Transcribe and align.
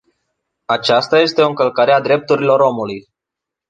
Aceasta 0.65 1.19
este 1.19 1.41
o 1.41 1.47
încălcare 1.47 1.91
a 1.93 2.01
drepturilor 2.01 2.59
omului. 2.59 3.07